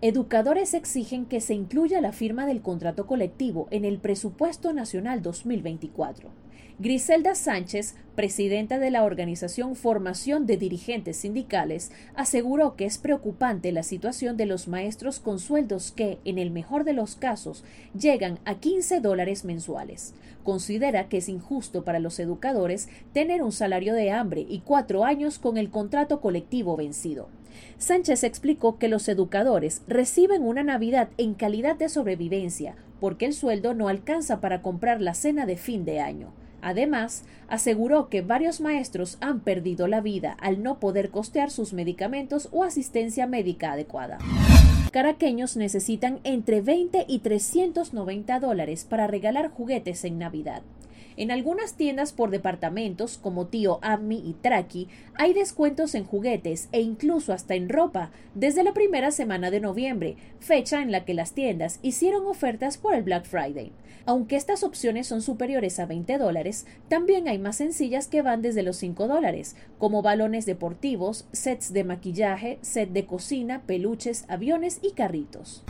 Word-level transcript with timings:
Educadores 0.00 0.74
exigen 0.74 1.26
que 1.26 1.40
se 1.40 1.54
incluya 1.54 2.00
la 2.00 2.12
firma 2.12 2.46
del 2.46 2.62
contrato 2.62 3.08
colectivo 3.08 3.66
en 3.72 3.84
el 3.84 3.98
Presupuesto 3.98 4.72
Nacional 4.72 5.22
2024. 5.22 6.30
Griselda 6.78 7.34
Sánchez, 7.34 7.96
presidenta 8.14 8.78
de 8.78 8.92
la 8.92 9.02
organización 9.02 9.74
Formación 9.74 10.46
de 10.46 10.56
Dirigentes 10.56 11.16
Sindicales, 11.16 11.90
aseguró 12.14 12.76
que 12.76 12.84
es 12.84 12.98
preocupante 12.98 13.72
la 13.72 13.82
situación 13.82 14.36
de 14.36 14.46
los 14.46 14.68
maestros 14.68 15.18
con 15.18 15.40
sueldos 15.40 15.90
que, 15.90 16.20
en 16.24 16.38
el 16.38 16.52
mejor 16.52 16.84
de 16.84 16.92
los 16.92 17.16
casos, 17.16 17.64
llegan 17.98 18.38
a 18.44 18.60
15 18.60 19.00
dólares 19.00 19.44
mensuales. 19.44 20.14
Considera 20.44 21.08
que 21.08 21.16
es 21.16 21.28
injusto 21.28 21.82
para 21.82 21.98
los 21.98 22.20
educadores 22.20 22.88
tener 23.12 23.42
un 23.42 23.50
salario 23.50 23.94
de 23.94 24.12
hambre 24.12 24.46
y 24.48 24.60
cuatro 24.60 25.04
años 25.04 25.40
con 25.40 25.56
el 25.56 25.70
contrato 25.70 26.20
colectivo 26.20 26.76
vencido. 26.76 27.28
Sánchez 27.78 28.24
explicó 28.24 28.78
que 28.78 28.88
los 28.88 29.08
educadores 29.08 29.82
reciben 29.86 30.42
una 30.42 30.62
Navidad 30.62 31.08
en 31.16 31.34
calidad 31.34 31.76
de 31.76 31.88
sobrevivencia 31.88 32.74
porque 33.00 33.26
el 33.26 33.34
sueldo 33.34 33.74
no 33.74 33.88
alcanza 33.88 34.40
para 34.40 34.62
comprar 34.62 35.00
la 35.00 35.14
cena 35.14 35.46
de 35.46 35.56
fin 35.56 35.84
de 35.84 36.00
año. 36.00 36.32
Además, 36.60 37.22
aseguró 37.48 38.08
que 38.08 38.20
varios 38.20 38.60
maestros 38.60 39.16
han 39.20 39.40
perdido 39.40 39.86
la 39.86 40.00
vida 40.00 40.36
al 40.40 40.62
no 40.62 40.80
poder 40.80 41.10
costear 41.10 41.50
sus 41.50 41.72
medicamentos 41.72 42.48
o 42.50 42.64
asistencia 42.64 43.26
médica 43.26 43.72
adecuada. 43.72 44.18
Caraqueños 44.90 45.56
necesitan 45.56 46.18
entre 46.24 46.60
20 46.60 47.04
y 47.06 47.20
390 47.20 48.40
dólares 48.40 48.84
para 48.84 49.06
regalar 49.06 49.50
juguetes 49.50 50.04
en 50.04 50.18
Navidad. 50.18 50.62
En 51.18 51.32
algunas 51.32 51.74
tiendas 51.74 52.12
por 52.12 52.30
departamentos, 52.30 53.18
como 53.18 53.48
Tío 53.48 53.80
Ammi 53.82 54.22
y 54.24 54.34
Traki, 54.34 54.86
hay 55.16 55.34
descuentos 55.34 55.96
en 55.96 56.04
juguetes 56.04 56.68
e 56.70 56.80
incluso 56.80 57.32
hasta 57.32 57.56
en 57.56 57.68
ropa 57.68 58.12
desde 58.36 58.62
la 58.62 58.72
primera 58.72 59.10
semana 59.10 59.50
de 59.50 59.58
noviembre, 59.58 60.16
fecha 60.38 60.80
en 60.80 60.92
la 60.92 61.04
que 61.04 61.14
las 61.14 61.32
tiendas 61.32 61.80
hicieron 61.82 62.24
ofertas 62.24 62.78
por 62.78 62.94
el 62.94 63.02
Black 63.02 63.24
Friday. 63.24 63.72
Aunque 64.06 64.36
estas 64.36 64.62
opciones 64.62 65.08
son 65.08 65.20
superiores 65.20 65.80
a 65.80 65.86
20 65.86 66.18
dólares, 66.18 66.66
también 66.88 67.26
hay 67.26 67.40
más 67.40 67.56
sencillas 67.56 68.06
que 68.06 68.22
van 68.22 68.40
desde 68.40 68.62
los 68.62 68.76
5 68.76 69.08
dólares, 69.08 69.56
como 69.76 70.02
balones 70.02 70.46
deportivos, 70.46 71.26
sets 71.32 71.72
de 71.72 71.82
maquillaje, 71.82 72.60
set 72.62 72.90
de 72.90 73.06
cocina, 73.06 73.62
peluches, 73.66 74.24
aviones 74.28 74.78
y 74.82 74.92
carritos. 74.92 75.64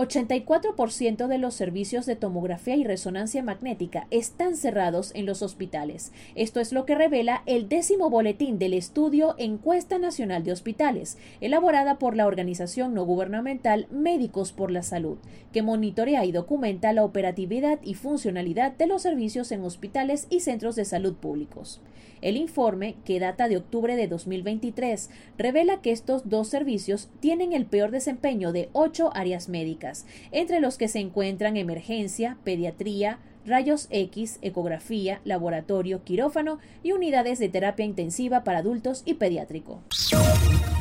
84% 0.00 1.26
de 1.26 1.36
los 1.36 1.52
servicios 1.52 2.06
de 2.06 2.16
tomografía 2.16 2.74
y 2.74 2.84
resonancia 2.84 3.42
magnética 3.42 4.06
están 4.10 4.56
cerrados 4.56 5.12
en 5.14 5.26
los 5.26 5.42
hospitales. 5.42 6.12
Esto 6.34 6.60
es 6.60 6.72
lo 6.72 6.86
que 6.86 6.94
revela 6.94 7.42
el 7.44 7.68
décimo 7.68 8.08
boletín 8.08 8.58
del 8.58 8.72
estudio 8.72 9.34
Encuesta 9.36 9.98
Nacional 9.98 10.42
de 10.42 10.52
Hospitales, 10.52 11.18
elaborada 11.42 11.98
por 11.98 12.16
la 12.16 12.26
organización 12.26 12.94
no 12.94 13.04
gubernamental 13.04 13.88
Médicos 13.90 14.52
por 14.52 14.70
la 14.70 14.82
Salud, 14.82 15.18
que 15.52 15.60
monitorea 15.60 16.24
y 16.24 16.32
documenta 16.32 16.94
la 16.94 17.04
operatividad 17.04 17.78
y 17.82 17.92
funcionalidad 17.92 18.72
de 18.72 18.86
los 18.86 19.02
servicios 19.02 19.52
en 19.52 19.64
hospitales 19.64 20.28
y 20.30 20.40
centros 20.40 20.76
de 20.76 20.86
salud 20.86 21.14
públicos. 21.14 21.82
El 22.22 22.36
informe, 22.36 22.96
que 23.04 23.18
data 23.18 23.48
de 23.48 23.56
octubre 23.56 23.96
de 23.96 24.06
2023, 24.06 25.08
revela 25.38 25.80
que 25.80 25.90
estos 25.90 26.28
dos 26.28 26.48
servicios 26.48 27.08
tienen 27.20 27.52
el 27.54 27.64
peor 27.64 27.90
desempeño 27.90 28.52
de 28.52 28.68
ocho 28.72 29.10
áreas 29.14 29.48
médicas, 29.48 29.89
entre 30.32 30.60
los 30.60 30.76
que 30.76 30.88
se 30.88 31.00
encuentran 31.00 31.56
emergencia, 31.56 32.36
pediatría, 32.44 33.18
rayos 33.46 33.88
X, 33.90 34.38
ecografía, 34.42 35.20
laboratorio, 35.24 36.04
quirófano 36.04 36.58
y 36.82 36.92
unidades 36.92 37.38
de 37.38 37.48
terapia 37.48 37.84
intensiva 37.84 38.44
para 38.44 38.58
adultos 38.58 39.02
y 39.04 39.14
pediátrico. 39.14 39.82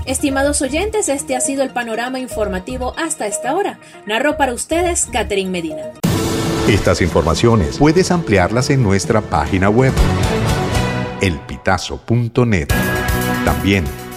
Estimados 0.05 0.61
oyentes, 0.61 1.09
este 1.09 1.35
ha 1.35 1.41
sido 1.41 1.63
el 1.63 1.69
panorama 1.69 2.19
informativo 2.19 2.93
hasta 2.97 3.27
esta 3.27 3.55
hora. 3.55 3.79
Narró 4.05 4.37
para 4.37 4.53
ustedes 4.53 5.07
Catherine 5.11 5.51
Medina. 5.51 5.91
Estas 6.67 7.01
informaciones 7.01 7.77
puedes 7.77 8.11
ampliarlas 8.11 8.69
en 8.69 8.83
nuestra 8.83 9.21
página 9.21 9.69
web 9.69 9.93
elpitazo.net. 11.21 12.69
También 13.45 13.85